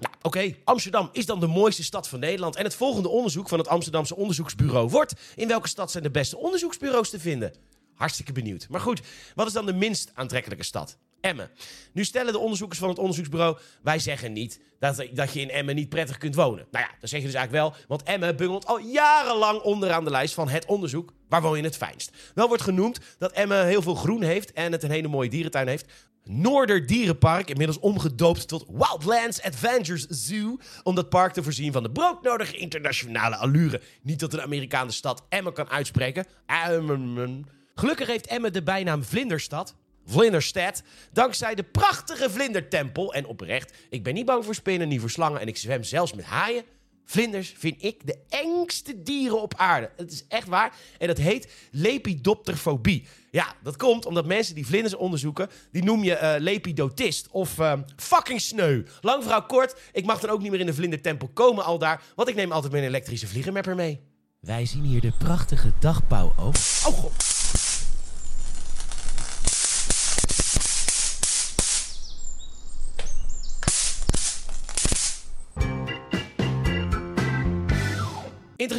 Nou, 0.00 0.14
Oké, 0.22 0.54
Amsterdam 0.64 1.08
is 1.12 1.26
dan 1.26 1.40
de 1.40 1.46
mooiste 1.46 1.84
stad 1.84 2.08
van 2.08 2.20
Nederland. 2.20 2.56
En 2.56 2.64
het 2.64 2.74
volgende 2.74 3.08
onderzoek 3.08 3.48
van 3.48 3.58
het 3.58 3.68
Amsterdamse 3.68 4.16
onderzoeksbureau 4.16 4.88
wordt... 4.88 5.14
in 5.36 5.48
welke 5.48 5.68
stad 5.68 5.90
zijn 5.90 6.02
de 6.02 6.10
beste 6.10 6.36
onderzoeksbureaus 6.36 7.10
te 7.10 7.20
vinden? 7.20 7.54
Hartstikke 7.94 8.32
benieuwd. 8.32 8.66
Maar 8.68 8.80
goed, 8.80 9.00
wat 9.34 9.46
is 9.46 9.52
dan 9.52 9.66
de 9.66 9.72
minst 9.72 10.10
aantrekkelijke 10.14 10.64
stad? 10.64 10.98
Emmen. 11.20 11.50
Nu 11.92 12.04
stellen 12.04 12.32
de 12.32 12.38
onderzoekers 12.38 12.78
van 12.78 12.88
het 12.88 12.98
onderzoeksbureau... 12.98 13.58
wij 13.82 13.98
zeggen 13.98 14.32
niet 14.32 14.60
dat, 14.78 15.06
dat 15.12 15.32
je 15.32 15.40
in 15.40 15.50
Emmen 15.50 15.74
niet 15.74 15.88
prettig 15.88 16.18
kunt 16.18 16.34
wonen. 16.34 16.66
Nou 16.70 16.84
ja, 16.84 16.90
dat 17.00 17.10
zeg 17.10 17.20
je 17.20 17.26
dus 17.26 17.34
eigenlijk 17.34 17.64
wel. 17.64 17.84
Want 17.88 18.02
Emmen 18.02 18.36
bungelt 18.36 18.66
al 18.66 18.78
jarenlang 18.78 19.60
onderaan 19.60 20.04
de 20.04 20.10
lijst 20.10 20.34
van 20.34 20.48
het 20.48 20.66
onderzoek... 20.66 21.12
waar 21.28 21.42
woon 21.42 21.56
je 21.56 21.62
het 21.62 21.76
fijnst. 21.76 22.10
Wel 22.34 22.48
wordt 22.48 22.62
genoemd 22.62 23.00
dat 23.18 23.32
Emmen 23.32 23.66
heel 23.66 23.82
veel 23.82 23.94
groen 23.94 24.22
heeft... 24.22 24.52
en 24.52 24.72
het 24.72 24.82
een 24.82 24.90
hele 24.90 25.08
mooie 25.08 25.28
dierentuin 25.28 25.68
heeft... 25.68 25.92
Noorder 26.24 26.86
Dierenpark, 26.86 27.48
inmiddels 27.48 27.78
omgedoopt 27.78 28.48
tot 28.48 28.64
Wildlands 28.68 29.42
Adventures 29.42 30.06
Zoo, 30.06 30.58
om 30.82 30.94
dat 30.94 31.08
park 31.08 31.32
te 31.32 31.42
voorzien 31.42 31.72
van 31.72 31.82
de 31.82 31.90
broodnodige 31.90 32.56
internationale 32.56 33.36
allure. 33.36 33.80
Niet 34.02 34.20
dat 34.20 34.32
een 34.32 34.42
Amerikaan 34.42 34.86
de 34.86 34.92
stad 34.92 35.24
Emmen 35.28 35.52
kan 35.52 35.70
uitspreken. 35.70 36.26
Gelukkig 37.74 38.06
heeft 38.06 38.26
Emmen 38.26 38.52
de 38.52 38.62
bijnaam 38.62 39.04
Vlinderstad. 39.04 39.74
Vlinderstad, 40.06 40.82
dankzij 41.12 41.54
de 41.54 41.62
prachtige 41.62 42.30
vlindertempel. 42.30 43.14
En 43.14 43.26
oprecht, 43.26 43.74
ik 43.90 44.02
ben 44.02 44.14
niet 44.14 44.26
bang 44.26 44.44
voor 44.44 44.54
spinnen, 44.54 44.88
niet 44.88 45.00
voor 45.00 45.10
slangen 45.10 45.40
en 45.40 45.48
ik 45.48 45.56
zwem 45.56 45.82
zelfs 45.82 46.12
met 46.12 46.24
haaien. 46.24 46.64
Vlinders 47.10 47.54
vind 47.56 47.84
ik 47.84 48.06
de 48.06 48.18
engste 48.28 49.02
dieren 49.02 49.42
op 49.42 49.54
aarde. 49.56 49.90
Het 49.96 50.12
is 50.12 50.24
echt 50.28 50.48
waar. 50.48 50.74
En 50.98 51.06
dat 51.06 51.18
heet 51.18 51.52
lepidopterfobie. 51.70 53.06
Ja, 53.30 53.54
dat 53.62 53.76
komt 53.76 54.06
omdat 54.06 54.26
mensen 54.26 54.54
die 54.54 54.66
vlinders 54.66 54.94
onderzoeken, 54.94 55.48
die 55.72 55.84
noem 55.84 56.04
je 56.04 56.14
eh, 56.14 56.40
lepidotist 56.40 57.28
of 57.30 57.58
eh, 57.58 57.72
fucking 57.96 58.40
sneu. 58.40 58.82
Lang 59.00 59.22
verhaal 59.22 59.46
kort, 59.46 59.80
ik 59.92 60.04
mag 60.04 60.20
dan 60.20 60.30
ook 60.30 60.40
niet 60.40 60.50
meer 60.50 60.60
in 60.60 60.66
de 60.66 60.74
vlindertempel 60.74 61.28
komen 61.28 61.64
al 61.64 61.78
daar, 61.78 62.02
want 62.14 62.28
ik 62.28 62.34
neem 62.34 62.52
altijd 62.52 62.72
mijn 62.72 62.84
elektrische 62.84 63.26
vliegenmapper 63.26 63.74
mee. 63.74 64.00
Wij 64.40 64.66
zien 64.66 64.84
hier 64.84 65.00
de 65.00 65.12
prachtige 65.18 65.72
dagbouw 65.80 66.32
ook. 66.38 66.54
Oh 66.56 66.94
god. 66.94 67.39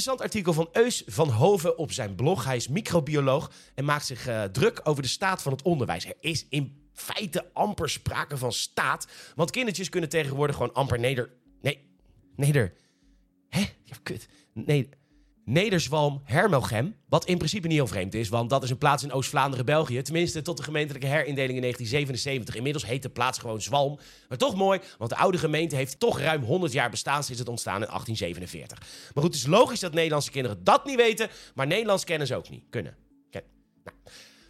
Interessant 0.01 0.33
artikel 0.33 0.53
van 0.53 0.69
Eus 0.83 1.03
van 1.05 1.29
Hoven 1.29 1.77
op 1.77 1.91
zijn 1.91 2.15
blog. 2.15 2.43
Hij 2.45 2.55
is 2.55 2.67
microbioloog 2.67 3.51
en 3.75 3.85
maakt 3.85 4.05
zich 4.05 4.27
eh, 4.27 4.43
druk 4.43 4.81
over 4.83 5.01
de 5.03 5.07
staat 5.07 5.41
van 5.41 5.51
het 5.51 5.61
onderwijs. 5.61 6.05
Er 6.05 6.15
is 6.19 6.45
in 6.49 6.89
feite 6.93 7.53
amper 7.53 7.89
sprake 7.89 8.37
van 8.37 8.53
staat. 8.53 9.07
Want 9.35 9.51
kindertjes 9.51 9.89
kunnen 9.89 10.09
tegenwoordig 10.09 10.55
gewoon 10.55 10.73
amper 10.73 10.99
neder... 10.99 11.31
Nee, 11.61 11.89
neder... 12.35 12.73
Hè? 13.49 13.59
Ja, 13.83 13.95
kut. 14.03 14.27
Nee, 14.53 14.89
Nederzwalm 15.45 16.21
Hermelgem. 16.23 16.95
Wat 17.09 17.25
in 17.25 17.37
principe 17.37 17.67
niet 17.67 17.77
heel 17.77 17.87
vreemd 17.87 18.13
is, 18.13 18.29
want 18.29 18.49
dat 18.49 18.63
is 18.63 18.69
een 18.69 18.77
plaats 18.77 19.03
in 19.03 19.11
Oost-Vlaanderen, 19.11 19.65
België. 19.65 20.01
Tenminste, 20.01 20.41
tot 20.41 20.57
de 20.57 20.63
gemeentelijke 20.63 21.07
herindeling 21.07 21.55
in 21.55 21.61
1977. 21.61 22.55
Inmiddels 22.55 22.85
heet 22.85 23.01
de 23.01 23.09
plaats 23.09 23.37
gewoon 23.37 23.61
Zwalm. 23.61 23.99
Maar 24.27 24.37
toch 24.37 24.55
mooi, 24.55 24.79
want 24.97 25.09
de 25.09 25.17
oude 25.17 25.37
gemeente 25.37 25.75
heeft 25.75 25.99
toch 25.99 26.19
ruim 26.19 26.43
100 26.43 26.73
jaar 26.73 26.89
bestaan 26.89 27.23
sinds 27.23 27.39
het 27.39 27.49
ontstaan 27.49 27.81
in 27.81 27.87
1847. 27.87 28.79
Maar 28.79 29.23
goed, 29.23 29.33
het 29.33 29.41
is 29.41 29.47
logisch 29.47 29.79
dat 29.79 29.93
Nederlandse 29.93 30.31
kinderen 30.31 30.63
dat 30.63 30.85
niet 30.85 30.95
weten, 30.95 31.29
maar 31.55 31.67
Nederlands 31.67 32.03
kennen 32.03 32.27
ze 32.27 32.35
ook 32.35 32.49
niet. 32.49 32.63
Kunnen. 32.69 32.95
Ken. 33.29 33.43
Nou. 33.83 33.97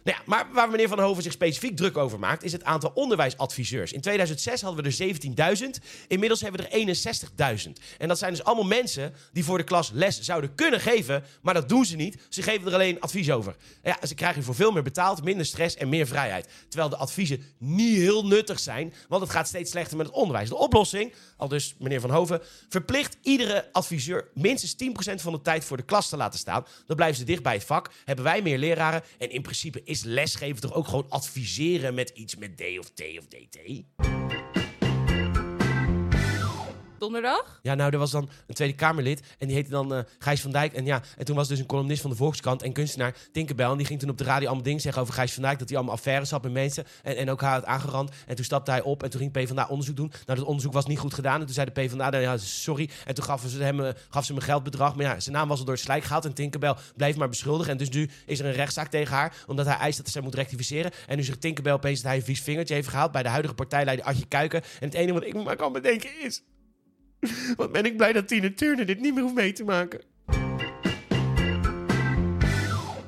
Nou 0.04 0.16
ja, 0.16 0.22
maar 0.26 0.48
waar 0.52 0.70
meneer 0.70 0.88
Van 0.88 1.00
Hoven 1.00 1.22
zich 1.22 1.32
specifiek 1.32 1.76
druk 1.76 1.96
over 1.96 2.18
maakt, 2.18 2.42
is 2.42 2.52
het 2.52 2.64
aantal 2.64 2.90
onderwijsadviseurs. 2.94 3.92
In 3.92 4.00
2006 4.00 4.60
hadden 4.60 4.84
we 4.84 5.04
er 5.36 5.56
17.000. 5.62 5.84
Inmiddels 6.08 6.40
hebben 6.40 6.60
we 6.60 6.68
er 6.68 7.56
61.000. 7.66 7.72
En 7.98 8.08
dat 8.08 8.18
zijn 8.18 8.30
dus 8.30 8.44
allemaal 8.44 8.64
mensen 8.64 9.14
die 9.32 9.44
voor 9.44 9.58
de 9.58 9.64
klas 9.64 9.90
les 9.90 10.20
zouden 10.20 10.54
kunnen 10.54 10.80
geven, 10.80 11.24
maar 11.42 11.54
dat 11.54 11.68
doen 11.68 11.84
ze 11.84 11.96
niet. 11.96 12.16
Ze 12.28 12.42
geven 12.42 12.66
er 12.66 12.74
alleen 12.74 13.00
advies 13.00 13.30
over. 13.30 13.56
Ja, 13.82 13.98
ze 14.06 14.14
krijgen 14.14 14.42
voor 14.42 14.54
veel 14.54 14.72
meer 14.72 14.82
betaald, 14.82 15.24
minder 15.24 15.46
stress 15.46 15.76
en 15.76 15.88
meer 15.88 16.06
vrijheid. 16.06 16.48
Terwijl 16.68 16.90
de 16.90 16.96
adviezen 16.96 17.42
niet 17.58 17.96
heel 17.96 18.26
nuttig 18.26 18.60
zijn, 18.60 18.94
want 19.08 19.22
het 19.22 19.30
gaat 19.30 19.48
steeds 19.48 19.70
slechter 19.70 19.96
met 19.96 20.06
het 20.06 20.14
onderwijs. 20.14 20.48
De 20.48 20.56
oplossing, 20.56 21.14
al 21.36 21.48
dus 21.48 21.74
meneer 21.78 22.00
Van 22.00 22.10
Hoven, 22.10 22.40
verplicht 22.68 23.16
iedere 23.22 23.68
adviseur 23.72 24.28
minstens 24.34 24.76
10% 25.10 25.14
van 25.14 25.32
de 25.32 25.42
tijd 25.42 25.64
voor 25.64 25.76
de 25.76 25.82
klas 25.82 26.08
te 26.08 26.16
laten 26.16 26.38
staan. 26.38 26.66
Dan 26.86 26.96
blijven 26.96 27.18
ze 27.18 27.24
dicht 27.24 27.42
bij 27.42 27.54
het 27.54 27.64
vak, 27.64 27.90
hebben 28.04 28.24
wij 28.24 28.42
meer 28.42 28.58
leraren 28.58 29.02
en 29.18 29.30
in 29.30 29.42
principe 29.42 29.82
is 29.92 30.02
lesgeven 30.02 30.60
toch 30.60 30.74
ook 30.74 30.88
gewoon 30.88 31.06
adviseren 31.08 31.94
met 31.94 32.10
iets 32.14 32.36
met 32.36 32.56
D 32.56 32.78
of 32.78 32.90
T 32.90 33.02
of 33.18 33.26
DT? 33.26 34.21
Donderdag? 37.02 37.60
Ja, 37.62 37.74
nou, 37.74 37.92
er 37.92 37.98
was 37.98 38.10
dan 38.10 38.28
een 38.46 38.54
Tweede 38.54 38.74
Kamerlid 38.74 39.22
en 39.38 39.46
die 39.46 39.56
heette 39.56 39.70
dan 39.70 39.94
uh, 39.94 39.98
Gijs 40.18 40.40
van 40.40 40.50
Dijk. 40.50 40.72
En 40.72 40.84
ja, 40.84 41.02
en 41.16 41.24
toen 41.24 41.36
was 41.36 41.48
dus 41.48 41.58
een 41.58 41.66
columnist 41.66 42.00
van 42.00 42.10
de 42.10 42.16
Volkskrant 42.16 42.62
en 42.62 42.72
kunstenaar 42.72 43.14
Tinkerbell. 43.32 43.70
En 43.70 43.76
die 43.76 43.86
ging 43.86 44.00
toen 44.00 44.10
op 44.10 44.18
de 44.18 44.24
radio 44.24 44.46
allemaal 44.46 44.64
dingen 44.64 44.80
zeggen 44.80 45.02
over 45.02 45.14
Gijs 45.14 45.32
van 45.32 45.42
Dijk. 45.42 45.58
Dat 45.58 45.68
hij 45.68 45.76
allemaal 45.76 45.96
affaires 45.96 46.30
had 46.30 46.42
met 46.42 46.52
mensen 46.52 46.84
en, 47.02 47.16
en 47.16 47.30
ook 47.30 47.40
haar 47.40 47.52
had 47.52 47.64
aangerand. 47.64 48.10
En 48.26 48.34
toen 48.34 48.44
stapte 48.44 48.70
hij 48.70 48.82
op 48.82 49.02
en 49.02 49.10
toen 49.10 49.20
ging 49.20 49.32
PvdA 49.32 49.66
onderzoek 49.68 49.96
doen. 49.96 50.12
Nou, 50.26 50.38
dat 50.38 50.48
onderzoek 50.48 50.72
was 50.72 50.86
niet 50.86 50.98
goed 50.98 51.14
gedaan. 51.14 51.40
En 51.40 51.46
toen 51.46 51.54
zei 51.54 51.66
de 51.72 51.80
PvdA, 51.80 52.10
nou, 52.10 52.22
ja, 52.22 52.36
sorry. 52.36 52.90
En 53.04 53.14
toen 53.14 53.24
gaf 53.24 53.44
ze 53.48 53.62
hem 53.62 53.80
uh, 53.80 53.88
gaf 54.08 54.24
ze 54.24 54.32
hem 54.32 54.40
een 54.40 54.46
geldbedrag. 54.46 54.96
Maar 54.96 55.04
ja, 55.04 55.20
zijn 55.20 55.34
naam 55.34 55.48
was 55.48 55.58
al 55.58 55.64
door 55.64 55.74
het 55.74 55.84
slijk 55.84 56.04
gehaald. 56.04 56.24
En 56.24 56.34
Tinkerbell 56.34 56.74
bleef 56.96 57.16
maar 57.16 57.28
beschuldigen. 57.28 57.72
En 57.72 57.78
dus 57.78 57.90
nu 57.90 58.10
is 58.26 58.38
er 58.38 58.46
een 58.46 58.52
rechtszaak 58.52 58.88
tegen 58.88 59.14
haar, 59.14 59.36
omdat 59.46 59.66
hij 59.66 59.76
eist 59.76 59.98
dat 59.98 60.08
zij 60.08 60.22
moet 60.22 60.34
rectificeren. 60.34 60.90
En 61.06 61.16
nu 61.16 61.22
zegt 61.22 61.40
Tinkerbell 61.40 61.72
opeens 61.72 62.00
dat 62.00 62.10
hij 62.10 62.16
een 62.16 62.24
vies 62.24 62.42
vingertje 62.42 62.74
heeft 62.74 62.88
gehaald 62.88 63.12
bij 63.12 63.22
de 63.22 63.28
huidige 63.28 63.54
partijleider 63.54 64.04
Adje 64.04 64.26
Kuiken. 64.26 64.62
En 64.62 64.86
het 64.86 64.94
enige 64.94 65.12
wat 65.12 65.24
ik 65.24 65.44
maar 65.44 65.56
kan 65.56 65.72
bedenken 65.72 66.10
is... 66.20 66.42
Wat 67.56 67.72
ben 67.72 67.84
ik 67.84 67.96
blij 67.96 68.12
dat 68.12 68.28
Tina 68.28 68.50
Turner 68.56 68.86
dit 68.86 69.00
niet 69.00 69.14
meer 69.14 69.22
hoeft 69.22 69.34
mee 69.34 69.52
te 69.52 69.64
maken. 69.64 70.00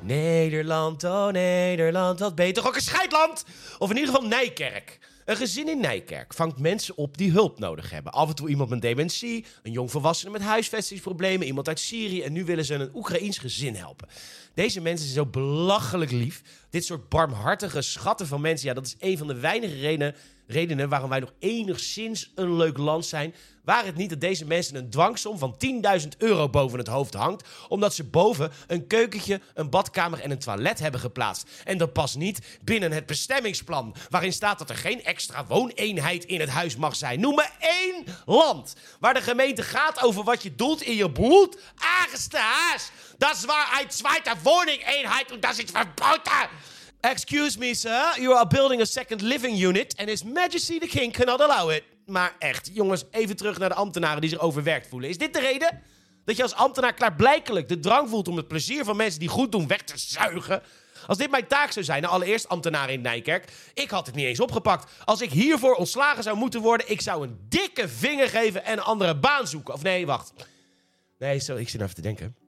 Nederland, 0.00 1.04
oh 1.04 1.28
Nederland, 1.28 2.18
wat 2.18 2.34
beter. 2.34 2.66
Ook 2.66 2.74
een 2.74 2.80
scheidland! 2.80 3.44
Of 3.78 3.90
in 3.90 3.96
ieder 3.96 4.14
geval 4.14 4.28
Nijkerk. 4.28 4.98
Een 5.24 5.36
gezin 5.36 5.68
in 5.68 5.80
Nijkerk 5.80 6.34
vangt 6.34 6.58
mensen 6.58 6.96
op 6.96 7.18
die 7.18 7.30
hulp 7.30 7.58
nodig 7.58 7.90
hebben. 7.90 8.12
Af 8.12 8.28
en 8.28 8.34
toe 8.34 8.48
iemand 8.48 8.70
met 8.70 8.82
dementie, 8.82 9.44
een 9.62 9.72
jong 9.72 9.90
volwassene 9.90 10.30
met 10.30 10.42
huisvestingsproblemen, 10.42 11.46
iemand 11.46 11.68
uit 11.68 11.80
Syrië 11.80 12.22
en 12.22 12.32
nu 12.32 12.44
willen 12.44 12.64
ze 12.64 12.74
een 12.74 12.90
Oekraïens 12.94 13.38
gezin 13.38 13.74
helpen. 13.74 14.08
Deze 14.54 14.80
mensen 14.80 15.08
zijn 15.08 15.24
zo 15.24 15.30
belachelijk 15.30 16.10
lief. 16.10 16.42
Dit 16.70 16.84
soort 16.84 17.08
barmhartige 17.08 17.82
schatten 17.82 18.26
van 18.26 18.40
mensen, 18.40 18.68
ja, 18.68 18.74
dat 18.74 18.86
is 18.86 18.96
een 18.98 19.18
van 19.18 19.26
de 19.26 19.40
weinige 19.40 19.80
redenen, 19.80 20.14
redenen 20.46 20.88
waarom 20.88 21.10
wij 21.10 21.20
nog 21.20 21.32
enigszins 21.38 22.32
een 22.34 22.56
leuk 22.56 22.78
land 22.78 23.06
zijn. 23.06 23.34
Waar 23.64 23.84
het 23.84 23.96
niet 23.96 24.10
dat 24.10 24.20
deze 24.20 24.44
mensen 24.44 24.76
een 24.76 24.90
dwangsom 24.90 25.38
van 25.38 25.56
10.000 26.02 26.08
euro 26.18 26.48
boven 26.48 26.78
het 26.78 26.88
hoofd 26.88 27.14
hangt, 27.14 27.48
omdat 27.68 27.94
ze 27.94 28.04
boven 28.04 28.52
een 28.66 28.86
keukentje, 28.86 29.40
een 29.54 29.70
badkamer 29.70 30.20
en 30.20 30.30
een 30.30 30.38
toilet 30.38 30.78
hebben 30.78 31.00
geplaatst. 31.00 31.50
En 31.64 31.78
dat 31.78 31.92
past 31.92 32.16
niet 32.16 32.58
binnen 32.62 32.92
het 32.92 33.06
bestemmingsplan, 33.06 33.94
waarin 34.10 34.32
staat 34.32 34.58
dat 34.58 34.70
er 34.70 34.76
geen 34.76 35.04
extra 35.04 35.46
wooneenheid 35.46 36.24
in 36.24 36.40
het 36.40 36.48
huis 36.48 36.76
mag 36.76 36.96
zijn. 36.96 37.20
Noem 37.20 37.34
me 37.34 37.48
één 37.58 38.04
land 38.26 38.74
waar 39.00 39.14
de 39.14 39.22
gemeente 39.22 39.62
gaat 39.62 40.02
over 40.02 40.24
wat 40.24 40.42
je 40.42 40.54
doet 40.54 40.82
in 40.82 40.96
je 40.96 41.12
bloed 41.12 41.58
aangeste 41.74 42.38
huis. 42.38 42.90
Dat 43.18 43.34
is 43.34 43.44
waar 43.44 43.80
een 43.80 43.88
tweede 43.88 44.40
woningeenheid 44.42 45.30
en 45.30 45.40
dat 45.40 45.58
is 45.58 45.64
verboden. 45.72 46.48
Excuse 47.04 47.58
me, 47.58 47.74
sir. 47.74 48.14
You 48.18 48.34
are 48.34 48.46
building 48.46 48.80
a 48.80 48.84
second 48.84 49.20
living 49.20 49.66
unit 49.66 49.96
and 49.96 50.08
His 50.08 50.22
Majesty 50.22 50.78
the 50.78 50.86
King 50.86 51.12
cannot 51.12 51.40
allow 51.40 51.70
it. 51.70 51.82
Maar 52.06 52.36
echt, 52.38 52.70
jongens, 52.72 53.04
even 53.10 53.36
terug 53.36 53.58
naar 53.58 53.68
de 53.68 53.74
ambtenaren 53.74 54.20
die 54.20 54.30
zich 54.30 54.38
overwerkt 54.38 54.86
voelen. 54.88 55.08
Is 55.08 55.18
dit 55.18 55.34
de 55.34 55.40
reden? 55.40 55.82
Dat 56.24 56.36
je 56.36 56.42
als 56.42 56.54
ambtenaar 56.54 56.94
klaarblijkelijk 56.94 57.68
de 57.68 57.80
drang 57.80 58.08
voelt 58.08 58.28
om 58.28 58.36
het 58.36 58.48
plezier 58.48 58.84
van 58.84 58.96
mensen 58.96 59.20
die 59.20 59.28
goed 59.28 59.52
doen 59.52 59.66
weg 59.66 59.82
te 59.82 59.98
zuigen? 59.98 60.62
Als 61.06 61.18
dit 61.18 61.30
mijn 61.30 61.46
taak 61.46 61.72
zou 61.72 61.84
zijn, 61.84 62.02
nou 62.02 62.14
allereerst 62.14 62.48
ambtenaar 62.48 62.90
in 62.90 63.00
Nijkerk, 63.00 63.52
ik 63.74 63.90
had 63.90 64.06
het 64.06 64.14
niet 64.14 64.26
eens 64.26 64.40
opgepakt. 64.40 64.92
Als 65.04 65.20
ik 65.20 65.30
hiervoor 65.30 65.74
ontslagen 65.74 66.22
zou 66.22 66.36
moeten 66.36 66.60
worden, 66.60 66.90
ik 66.90 67.00
zou 67.00 67.26
een 67.26 67.38
dikke 67.48 67.88
vinger 67.88 68.28
geven 68.28 68.64
en 68.64 68.72
een 68.72 68.84
andere 68.84 69.16
baan 69.16 69.46
zoeken. 69.46 69.74
Of 69.74 69.82
nee, 69.82 70.06
wacht. 70.06 70.32
Nee, 71.18 71.38
zo, 71.38 71.56
ik 71.56 71.68
zit 71.68 71.80
even 71.80 71.94
te 71.94 72.00
denken. 72.00 72.43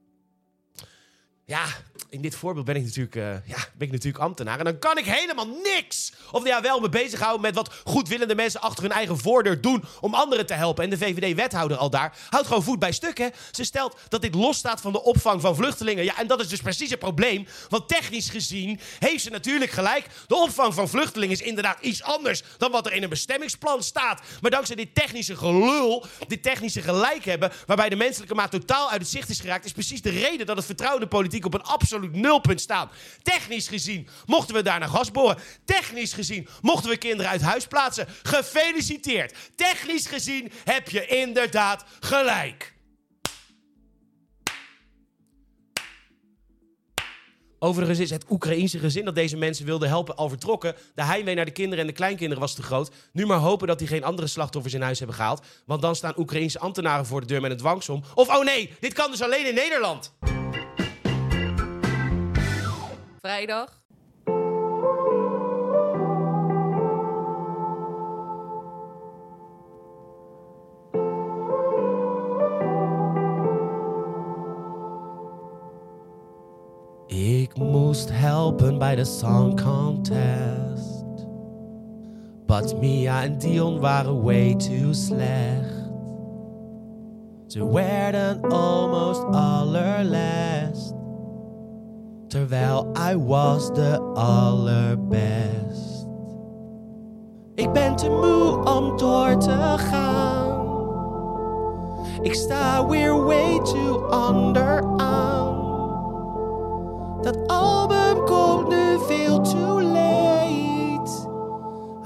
Ja, 1.48 1.64
in 2.08 2.20
dit 2.20 2.34
voorbeeld 2.34 2.66
ben 2.66 2.76
ik 2.76 2.82
natuurlijk, 2.82 3.14
uh, 3.14 3.24
ja, 3.24 3.56
ben 3.74 3.86
ik 3.86 3.92
natuurlijk 3.92 4.24
ambtenaar. 4.24 4.58
En 4.58 4.64
dan 4.64 4.78
kan 4.78 4.98
ik 4.98 5.04
helemaal 5.04 5.46
niks. 5.46 6.12
Of 6.30 6.46
ja, 6.46 6.62
wel 6.62 6.80
me 6.80 6.88
bezighouden 6.88 7.40
met 7.40 7.54
wat 7.54 7.74
goedwillende 7.84 8.34
mensen 8.34 8.60
achter 8.60 8.82
hun 8.82 8.92
eigen 8.92 9.18
voordeur 9.18 9.60
doen 9.60 9.84
om 10.00 10.14
anderen 10.14 10.46
te 10.46 10.54
helpen. 10.54 10.84
En 10.84 10.90
de 10.90 10.98
VVD-wethouder 10.98 11.76
al 11.76 11.90
daar 11.90 12.16
houdt 12.30 12.46
gewoon 12.46 12.62
voet 12.62 12.78
bij 12.78 12.92
stuk, 12.92 13.18
hè. 13.18 13.28
Ze 13.50 13.64
stelt 13.64 13.96
dat 14.08 14.22
dit 14.22 14.34
losstaat 14.34 14.80
van 14.80 14.92
de 14.92 15.02
opvang 15.02 15.40
van 15.40 15.56
vluchtelingen. 15.56 16.04
Ja, 16.04 16.18
en 16.18 16.26
dat 16.26 16.40
is 16.40 16.48
dus 16.48 16.60
precies 16.60 16.90
het 16.90 16.98
probleem. 16.98 17.46
Want 17.68 17.88
technisch 17.88 18.28
gezien 18.28 18.80
heeft 18.98 19.22
ze 19.22 19.30
natuurlijk 19.30 19.70
gelijk. 19.70 20.06
De 20.26 20.36
opvang 20.36 20.74
van 20.74 20.88
vluchtelingen 20.88 21.34
is 21.34 21.42
inderdaad 21.42 21.80
iets 21.80 22.02
anders 22.02 22.42
dan 22.58 22.70
wat 22.70 22.86
er 22.86 22.92
in 22.92 23.02
een 23.02 23.08
bestemmingsplan 23.08 23.82
staat. 23.82 24.22
Maar 24.40 24.50
dankzij 24.50 24.76
dit 24.76 24.94
technische 24.94 25.36
gelul, 25.36 26.06
dit 26.26 26.42
technische 26.42 26.82
gelijk 26.82 27.24
hebben, 27.24 27.52
waarbij 27.66 27.88
de 27.88 27.96
menselijke 27.96 28.34
maat 28.34 28.50
totaal 28.50 28.90
uit 28.90 29.00
het 29.00 29.10
zicht 29.10 29.28
is 29.28 29.40
geraakt, 29.40 29.64
is 29.64 29.72
precies 29.72 30.02
de 30.02 30.10
reden 30.10 30.46
dat 30.46 30.56
het 30.56 30.66
vertrouwen 30.66 31.00
de 31.00 31.08
politiek 31.08 31.34
op 31.44 31.54
een 31.54 31.62
absoluut 31.62 32.12
nulpunt 32.12 32.60
staan. 32.60 32.90
Technisch 33.22 33.68
gezien 33.68 34.08
mochten 34.26 34.54
we 34.54 34.62
daar 34.62 34.78
naar 34.78 34.88
gas 34.88 35.10
boren. 35.10 35.38
Technisch 35.64 36.12
gezien 36.12 36.48
mochten 36.62 36.90
we 36.90 36.96
kinderen 36.96 37.30
uit 37.30 37.42
huis 37.42 37.66
plaatsen. 37.66 38.06
Gefeliciteerd. 38.22 39.34
Technisch 39.56 40.06
gezien 40.06 40.52
heb 40.64 40.88
je 40.88 41.06
inderdaad 41.06 41.84
gelijk. 42.00 42.74
Overigens 47.58 47.98
is 47.98 48.10
het 48.10 48.24
Oekraïense 48.30 48.78
gezin 48.78 49.04
dat 49.04 49.14
deze 49.14 49.36
mensen 49.36 49.66
wilden 49.66 49.88
helpen 49.88 50.16
al 50.16 50.28
vertrokken. 50.28 50.74
De 50.94 51.04
heimwee 51.04 51.34
naar 51.34 51.44
de 51.44 51.50
kinderen 51.50 51.80
en 51.80 51.86
de 51.86 51.96
kleinkinderen 51.96 52.40
was 52.42 52.54
te 52.54 52.62
groot. 52.62 52.90
Nu 53.12 53.26
maar 53.26 53.38
hopen 53.38 53.66
dat 53.66 53.78
die 53.78 53.88
geen 53.88 54.04
andere 54.04 54.26
slachtoffers 54.26 54.74
in 54.74 54.82
huis 54.82 54.98
hebben 54.98 55.16
gehaald. 55.16 55.44
Want 55.66 55.82
dan 55.82 55.96
staan 55.96 56.18
Oekraïense 56.18 56.58
ambtenaren 56.58 57.06
voor 57.06 57.20
de 57.20 57.26
deur 57.26 57.40
met 57.40 57.50
een 57.50 57.56
dwangsom. 57.56 58.02
Of 58.14 58.28
oh 58.28 58.44
nee, 58.44 58.72
dit 58.80 58.92
kan 58.92 59.10
dus 59.10 59.22
alleen 59.22 59.46
in 59.46 59.54
Nederland. 59.54 60.12
Vrijdag. 63.26 63.82
Ik 77.06 77.56
moest 77.58 78.10
helpen 78.12 78.78
bij 78.78 78.94
de 78.94 79.04
song 79.04 79.60
contest. 79.62 81.26
But 82.46 82.80
Mia 82.80 83.22
en 83.22 83.38
Dion 83.38 83.80
waren 83.80 84.22
way 84.22 84.54
too 84.54 84.92
slecht. 84.92 85.90
Ze 87.46 87.70
werden 87.72 88.40
almost 88.42 89.22
allerlast. 89.22 91.05
Terwijl 92.28 92.92
I 93.10 93.16
was 93.16 93.72
de 93.72 94.00
allerbest. 94.14 96.06
Ik 97.54 97.72
ben 97.72 97.96
te 97.96 98.08
moe 98.08 98.64
om 98.64 98.96
door 98.96 99.36
te 99.38 99.74
gaan. 99.76 100.64
Ik 102.22 102.34
sta 102.34 102.86
weer 102.86 103.24
way 103.24 103.60
too 103.62 104.08
onderaan. 104.28 105.64
Dat 107.20 107.46
album 107.46 108.24
komt 108.24 108.68
nu 108.68 108.98
veel 109.06 109.40
too 109.40 109.82
late. 109.82 111.10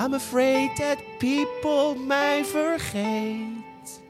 I'm 0.04 0.14
afraid 0.14 0.76
that 0.76 0.96
people 1.18 1.94
mij 2.06 2.44
vergeet. 2.44 4.00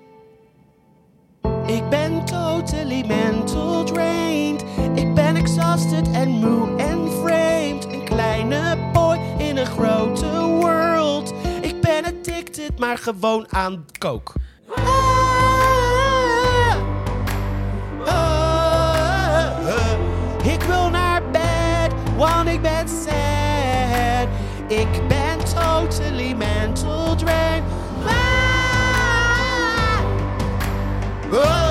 Ik 1.66 1.88
ben 1.88 2.24
totally 2.24 3.06
mental 3.06 3.84
drained 3.84 4.49
en 5.70 6.28
moe 6.28 6.76
en 6.76 7.08
framed, 7.22 7.84
Een 7.84 8.04
kleine 8.04 8.76
boy 8.92 9.18
in 9.38 9.56
een 9.56 9.66
grote 9.66 10.40
world. 10.40 11.32
Ik 11.60 11.80
ben 11.80 12.04
addicted, 12.04 12.78
maar 12.78 12.98
gewoon 12.98 13.46
aan 13.50 13.84
kook. 13.98 14.32
Ah, 14.74 14.84
ah, 18.06 18.16
ah. 19.66 20.52
Ik 20.52 20.62
wil 20.62 20.88
naar 20.90 21.22
bed, 21.30 21.92
want 22.16 22.48
ik 22.48 22.62
ben 22.62 22.88
sad. 22.88 24.28
Ik 24.68 25.08
ben 25.08 25.38
totally 25.54 26.34
mental 26.34 27.16
drain. 27.16 27.62
Oh. 31.32 31.69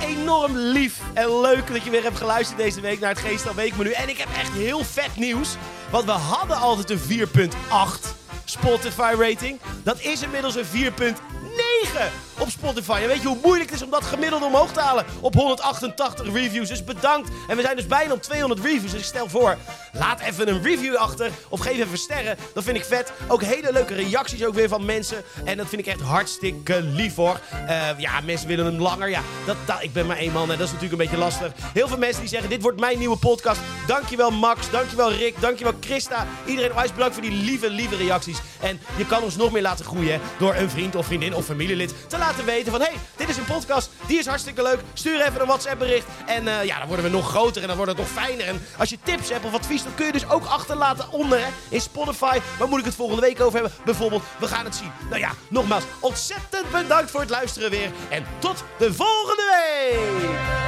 Enorm 0.00 0.56
lief 0.56 1.00
en 1.14 1.40
leuk 1.40 1.72
dat 1.72 1.84
je 1.84 1.90
weer 1.90 2.02
hebt 2.02 2.16
geluisterd 2.16 2.58
deze 2.58 2.80
week 2.80 3.00
naar 3.00 3.10
het 3.10 3.18
Geestal 3.18 3.54
Weekmenu. 3.54 3.90
En 3.90 4.08
ik 4.08 4.18
heb 4.18 4.28
echt 4.38 4.52
heel 4.52 4.84
vet 4.84 5.16
nieuws, 5.16 5.56
want 5.90 6.04
we 6.04 6.10
hadden 6.10 6.56
altijd 6.56 6.90
een 6.90 7.28
4.8 7.28 8.12
Spotify 8.44 9.14
rating. 9.18 9.60
Dat 9.82 10.00
is 10.00 10.22
inmiddels 10.22 10.54
een 10.54 10.92
4.9 10.92 12.31
op 12.38 12.50
Spotify. 12.50 12.98
En 13.02 13.08
weet 13.08 13.22
je 13.22 13.28
hoe 13.28 13.38
moeilijk 13.42 13.70
het 13.70 13.78
is 13.78 13.84
om 13.84 13.90
dat 13.90 14.04
gemiddelde 14.04 14.44
omhoog 14.44 14.72
te 14.72 14.80
halen 14.80 15.04
op 15.20 15.34
188 15.34 16.32
reviews. 16.32 16.68
Dus 16.68 16.84
bedankt. 16.84 17.30
En 17.48 17.56
we 17.56 17.62
zijn 17.62 17.76
dus 17.76 17.86
bijna 17.86 18.12
op 18.12 18.22
200 18.22 18.60
reviews. 18.60 18.90
Dus 18.90 19.00
ik 19.00 19.06
stel 19.06 19.28
voor, 19.28 19.56
laat 19.92 20.20
even 20.20 20.48
een 20.48 20.62
review 20.62 20.96
achter 20.96 21.30
of 21.48 21.60
geef 21.60 21.78
even 21.78 21.98
sterren. 21.98 22.36
Dat 22.54 22.64
vind 22.64 22.76
ik 22.76 22.84
vet. 22.84 23.12
Ook 23.28 23.42
hele 23.42 23.72
leuke 23.72 23.94
reacties 23.94 24.44
ook 24.44 24.54
weer 24.54 24.68
van 24.68 24.84
mensen. 24.84 25.24
En 25.44 25.56
dat 25.56 25.68
vind 25.68 25.80
ik 25.80 25.86
echt 25.86 26.00
hartstikke 26.00 26.82
lief 26.82 27.14
hoor. 27.14 27.40
Eh, 27.66 27.98
ja, 27.98 28.20
mensen 28.20 28.48
willen 28.48 28.64
hem 28.64 28.80
langer. 28.80 29.10
Ja, 29.10 29.22
dat, 29.46 29.56
dat, 29.64 29.82
ik 29.82 29.92
ben 29.92 30.06
maar 30.06 30.16
één 30.16 30.32
man 30.32 30.50
en 30.50 30.58
dat 30.58 30.66
is 30.66 30.72
natuurlijk 30.72 30.92
een 30.92 31.08
beetje 31.08 31.24
lastig. 31.24 31.52
Heel 31.72 31.88
veel 31.88 31.98
mensen 31.98 32.20
die 32.20 32.30
zeggen, 32.30 32.50
dit 32.50 32.62
wordt 32.62 32.80
mijn 32.80 32.98
nieuwe 32.98 33.16
podcast. 33.16 33.60
Dankjewel 33.86 34.30
Max, 34.30 34.70
dankjewel 34.70 35.12
Rick, 35.12 35.40
dankjewel 35.40 35.74
Christa. 35.80 36.26
Iedereen 36.46 36.70
onwijs 36.70 36.92
bedankt 36.92 37.14
voor 37.14 37.22
die 37.22 37.32
lieve, 37.32 37.70
lieve 37.70 37.96
reacties. 37.96 38.38
En 38.60 38.80
je 38.96 39.06
kan 39.06 39.22
ons 39.22 39.36
nog 39.36 39.52
meer 39.52 39.62
laten 39.62 39.84
groeien 39.84 40.20
door 40.38 40.54
een 40.54 40.70
vriend 40.70 40.96
of 40.96 41.06
vriendin 41.06 41.34
of 41.34 41.44
familielid 41.44 41.94
te 42.08 42.18
laten 42.22 42.44
weten 42.44 42.72
van... 42.72 42.80
hey, 42.80 42.94
dit 43.16 43.28
is 43.28 43.36
een 43.36 43.44
podcast, 43.44 43.90
die 44.06 44.18
is 44.18 44.26
hartstikke 44.26 44.62
leuk. 44.62 44.80
Stuur 44.92 45.20
even 45.20 45.40
een 45.40 45.46
WhatsApp 45.46 45.78
bericht. 45.78 46.06
En 46.26 46.48
eh, 46.48 46.64
ja, 46.64 46.78
dan 46.78 46.86
worden 46.86 47.04
we 47.04 47.10
nog 47.10 47.28
groter 47.28 47.62
en 47.62 47.68
dan 47.68 47.76
wordt 47.76 47.90
het 47.92 48.00
nog 48.00 48.10
fijner. 48.10 48.46
En 48.46 48.66
als 48.78 48.90
je 48.90 48.98
tips 49.02 49.28
hebt 49.28 49.44
of 49.44 49.54
advies, 49.54 49.82
dan 49.82 49.94
kun 49.94 50.06
je 50.06 50.12
dus 50.12 50.28
ook 50.28 50.44
achterlaten 50.44 51.10
onder 51.10 51.40
in 51.68 51.80
Spotify. 51.80 52.38
Waar 52.58 52.68
moet 52.68 52.78
ik 52.78 52.84
het 52.84 52.94
volgende 52.94 53.22
week 53.22 53.40
over 53.40 53.60
hebben? 53.60 53.78
Bijvoorbeeld, 53.84 54.22
we 54.38 54.46
gaan 54.46 54.64
het 54.64 54.74
zien. 54.74 54.92
Nou 55.08 55.20
ja, 55.20 55.30
nogmaals, 55.48 55.84
ontzettend 56.00 56.70
bedankt 56.70 57.10
voor 57.10 57.20
het 57.20 57.30
luisteren 57.30 57.70
weer. 57.70 57.90
En 58.08 58.26
tot 58.38 58.64
de 58.78 58.94
volgende 58.94 59.44
week! 59.50 60.61